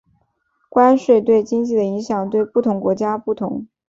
[0.67, 3.67] 关税对经济的影响对不同国家不同。